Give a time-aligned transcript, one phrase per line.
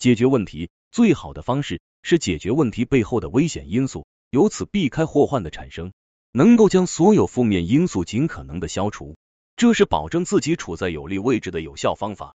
[0.00, 5.92] 解决问题最好的方式是解决问题背后的危险因素，由此避开祸患的产生，
[6.32, 9.18] 能够将所有负面因素尽可能的消除，
[9.56, 12.34] 这是保证自己处在有利位置的有效方法。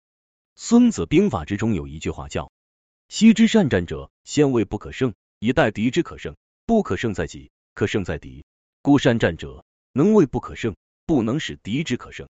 [0.55, 2.51] 孙子兵法之中有一句话叫
[3.07, 6.35] ：“昔之善战者，先为不可胜，以待敌之可胜。
[6.65, 8.43] 不可胜在己，可胜在敌。
[8.81, 10.75] 故善战者，能为不可胜，
[11.05, 12.27] 不能使敌之可胜。”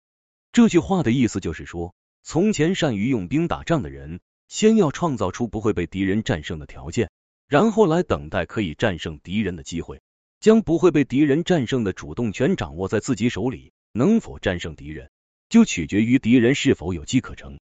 [0.53, 7.09] 这句话的意思就是说，从前善于用兵打仗的人， 先要创造出不会被敌人战胜的条件，
[7.47, 10.01] 然后来等待可以战胜敌人的机会，
[10.39, 13.71] 将不会被敌人战胜的主动权掌握在自己手里。
[13.93, 15.09] 能否战胜敌人，
[15.49, 17.57] 就取决于敌人是否有机可乘。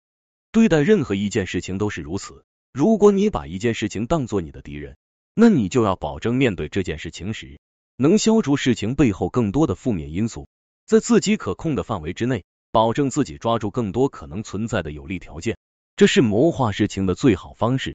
[0.52, 2.44] 对待任何一件事情都是如此。
[2.72, 4.96] 如果你把一件事情当做你的敌人，
[5.34, 7.58] 那你就要保证面对这件事情时，
[7.96, 10.46] 能消除事情背后更多的负面因素，
[10.86, 15.56] 在自己可控的范围之内，保证自己抓住更多可能存在的有利条件。
[16.00, 17.94] 这是谋划事情的最好方式。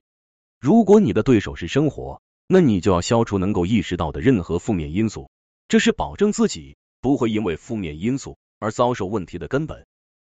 [0.60, 5.28] 如果你的对手是生活，那你就要消除能够意识到的任何负面因素，
[5.66, 9.88] 这是保证自己不会因为负面因素而遭受问题的根本。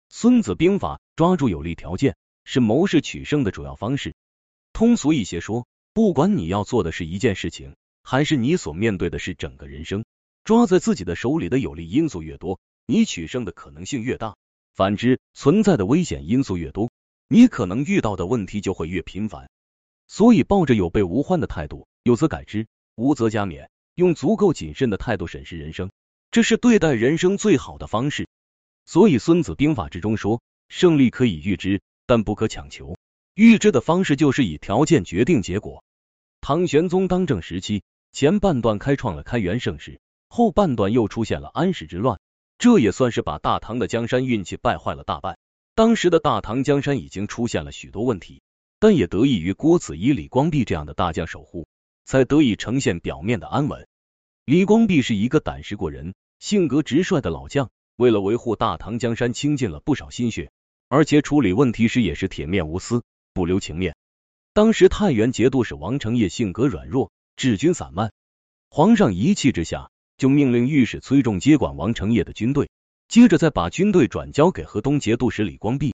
[0.09, 4.16] 孙子兵法抓住有利条件是谋士取胜的主要方式。
[4.73, 10.03] 通俗一些说，不管你要做的是一件事情，还是你所面对的是整个人生，
[10.44, 14.33] 抓在自己的手里的有利因素越多，你取胜的可能性越大；
[14.73, 16.92] 反之，存在的危险因素越多，
[17.33, 19.49] 你可能遇到的问题就会越频繁。
[20.09, 25.91] 所以，抱着有备无患的态度，有则改之，无则加勉，用足够谨慎的态度审视人生，
[26.29, 28.27] 这是对待人生最好的方式。
[28.85, 32.97] 所以，《孙子兵法》之中说：“胜利可以预知，但不可强求。
[33.33, 35.85] 预知的方式就是以条件决定结果。”
[36.41, 42.19] 唐玄宗当政时期，前半段开创了开元盛世，后半段又出现了安史之乱，
[42.57, 45.37] 这也算是把大唐的江山运气败坏了大半。
[45.73, 48.41] 当时的大唐江山已经出现了许多问题，
[48.80, 51.67] 但也得益于郭子仪、李光弼这样的大将守护，
[52.03, 53.88] 才得以呈现表面的安稳。
[54.45, 57.70] 李光弼是一个胆识过人、性格直率的老将。
[57.98, 60.52] 为了维护大唐江山，倾尽了不少心血，
[60.87, 63.95] 而且处理问题时也是铁面无私，不留情面。
[64.53, 68.11] 当时太原节度使王承业性格软弱，治军散漫，
[68.70, 72.70] 皇上一气之下就命令御史崔仲接管王承业的军队，
[73.11, 75.94] 接着再把军队转交给河东节度使李光弼。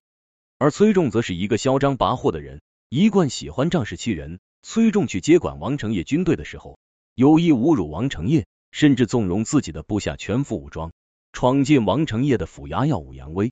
[0.60, 4.40] 而崔仲则是一个嚣张跋扈的人，一贯喜欢仗势欺人。
[4.62, 6.78] 崔仲去接管王承业军队的时候，
[7.16, 10.92] 有意侮辱王承业，甚至纵容自己的部下全副武装。
[11.34, 13.52] 闯进王承业的府衙耀武扬威。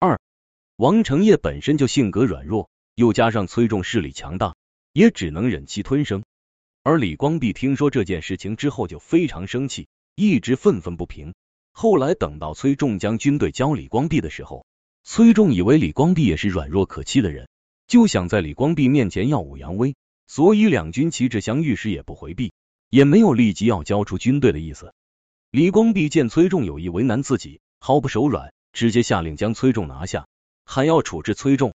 [0.00, 0.18] 二，
[0.74, 4.56] 王承业本身就性格软弱，又加上崔仲势力强大，
[4.92, 6.24] 也只能忍气吞声。
[6.82, 11.34] 而李光弼听说这件事情之后，就非常生气，一直愤愤不平。
[11.78, 14.64] 后来等到崔仲将军队交李光弼的时候，
[15.04, 17.50] 崔仲以为李光弼也是软弱可欺的人，
[17.86, 19.94] 就想在李光弼面前耀武扬威，
[20.26, 22.54] 所以两军旗帜相遇时也不回避，
[22.88, 24.94] 也没有立即要交出军队的意思。
[25.50, 30.26] 李光弼见崔仲有意为难自己，毫不手软，直接下令将崔仲拿下，
[30.64, 31.74] 还要处置崔仲。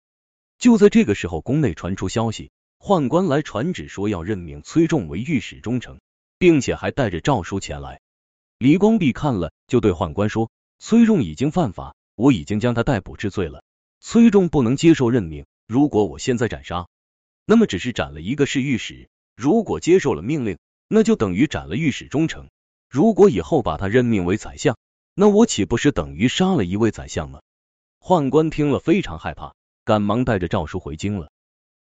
[0.57, 5.99] 就在这个时候，宫内传出消息，宦官来传旨说要任命崔仲为御史中丞，
[6.39, 8.01] 并且还带着诏书前来。
[8.61, 13.63] 李光弼看了，就对宦官说：“崔仲已经犯法，我已经将他逮捕治罪了。
[14.01, 16.87] 崔仲不能接受任命，如果我现在斩杀，
[17.47, 22.49] 那么只是斩了一个是御史；如果接受了命令，那就等于斩了御史忠诚。”
[22.87, 24.77] 如果以后把他任命为宰相，
[25.15, 27.41] 那我岂不是等于杀了一位宰相吗？
[27.99, 29.55] 宦官听了非常害怕，
[29.85, 31.31] 赶忙带着诏书回京了。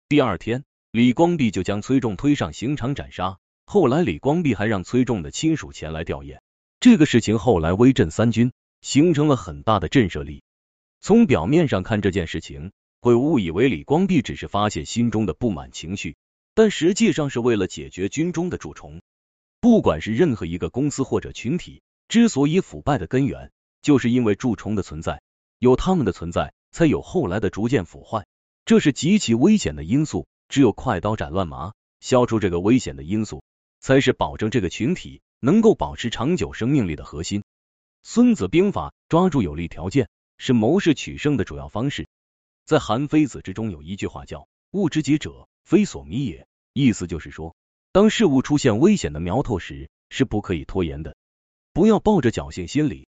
[0.08, 3.36] 第二天，李光弼就将崔仲推上刑场斩杀。
[3.66, 6.38] 后来，李光弼还让崔仲的亲属前来吊唁。
[6.80, 10.42] 这个事情后来威震三军，形成了很大的震慑力。
[11.02, 16.16] 从表面上看，这件事情会误以为李光弼只是发泄心中的不满情绪，
[16.54, 19.02] 但实际上是为了解决军中的蛀虫。
[19.60, 23.52] 不管是任何一个公司或者群体，之所以腐败的根源，
[23.82, 25.20] 就是因为蛀虫的存在。
[25.58, 28.24] 有他们的存在，才有后来的逐渐腐坏。
[28.64, 33.44] 这是极其危险的因素，只有快刀斩乱麻，消除这个危险的因素，
[33.80, 37.42] 才是保证这个群体能够保持长久生命力的核心。
[38.02, 40.08] 孙子兵法抓住有利条件，
[40.38, 42.06] 是谋士取胜的主要方式。
[42.64, 47.56] 在韩非子之中有一句话叫“物之极者，非所迷也”，意思就是说。
[47.92, 51.16] 当事物出现危险的苗头时，是不可以拖延的。
[51.72, 53.08] 不要抱着侥幸心理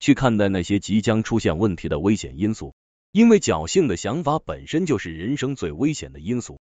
[0.00, 2.74] 去看待那些即将出现问题的危险因素，
[3.12, 6.58] 因为侥幸的想法本身就是人生最危险的因素。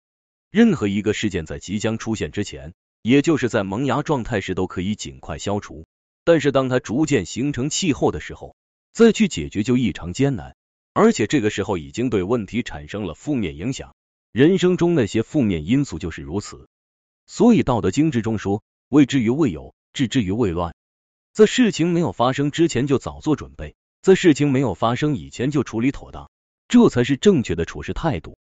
[0.50, 2.72] 任何一个事件在即将出现之前，
[3.02, 5.86] 也就是在萌芽状态时，都可以尽快消除。
[6.24, 8.54] 但是当它逐渐形成气候的时候，
[8.92, 10.54] 再去解决就异常艰难，
[10.92, 13.94] 而且这个时候已经对问题产生了负面影响。
[14.32, 16.68] 人生中那些负面因素就是如此。
[17.26, 20.74] 所以《道德经》之中说：“未之于未有，治之于未乱。”
[21.32, 26.30] 在事情没有发生之前就早做准备，在事情没有发生以前就处理妥当，
[26.68, 28.36] 这才是正确的处事态度。